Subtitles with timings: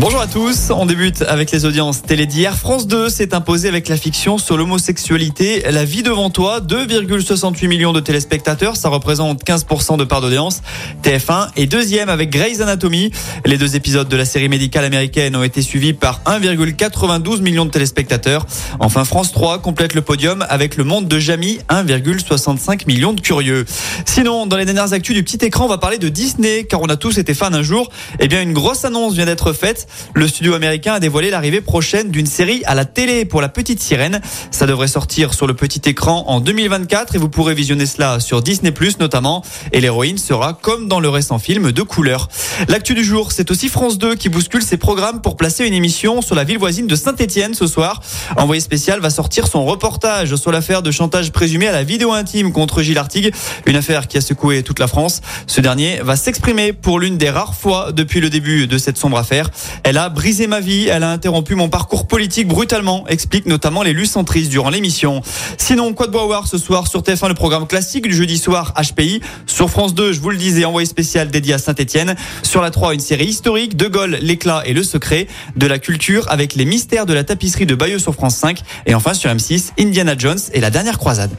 [0.00, 2.56] Bonjour à tous, on débute avec les audiences télé d'hier.
[2.56, 5.64] France 2 s'est imposé avec la fiction sur l'homosexualité.
[5.72, 10.62] La vie devant toi, 2,68 millions de téléspectateurs, ça représente 15% de part d'audience.
[11.02, 13.10] TF1 est deuxième avec Grey's Anatomy.
[13.44, 17.70] Les deux épisodes de la série médicale américaine ont été suivis par 1,92 millions de
[17.72, 18.46] téléspectateurs.
[18.78, 23.64] Enfin, France 3 complète le podium avec Le Monde de Jamie, 1,65 millions de curieux.
[24.06, 26.86] Sinon, dans les dernières actus du petit écran, on va parler de Disney, car on
[26.86, 27.90] a tous été fans un jour.
[28.20, 29.87] Eh bien, une grosse annonce vient d'être faite.
[30.14, 33.80] Le studio américain a dévoilé l'arrivée prochaine d'une série à la télé pour la petite
[33.80, 34.20] sirène.
[34.50, 38.42] Ça devrait sortir sur le petit écran en 2024 et vous pourrez visionner cela sur
[38.42, 39.44] Disney Plus notamment.
[39.72, 42.28] Et l'héroïne sera comme dans le récent film de couleur.
[42.68, 46.22] L'actu du jour, c'est aussi France 2 qui bouscule ses programmes pour placer une émission
[46.22, 48.00] sur la ville voisine de Saint-Etienne ce soir.
[48.36, 52.52] Envoyé spécial va sortir son reportage sur l'affaire de chantage présumé à la vidéo intime
[52.52, 53.32] contre Gilles Artigue,
[53.66, 55.20] une affaire qui a secoué toute la France.
[55.46, 59.18] Ce dernier va s'exprimer pour l'une des rares fois depuis le début de cette sombre
[59.18, 59.50] affaire.
[59.84, 64.06] Elle a brisé ma vie, elle a interrompu mon parcours politique brutalement, explique notamment l'élu
[64.06, 65.22] centriste durant l'émission.
[65.56, 69.20] Sinon, quoi de voir ce soir sur TF1 le programme classique du jeudi soir HPI.
[69.46, 72.16] Sur France 2, je vous le disais, envoyé spécial dédié à Saint-Etienne.
[72.42, 75.28] Sur la 3, une série historique, De Gaulle, l'éclat et le secret.
[75.56, 78.60] De la culture avec les mystères de la tapisserie de Bayeux sur France 5.
[78.86, 81.30] Et enfin sur M6, Indiana Jones et la dernière croisade.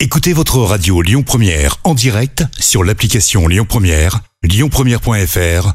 [0.00, 5.74] Écoutez votre radio Lyon Première en direct sur l'application Lyon Première, lyonpremière.fr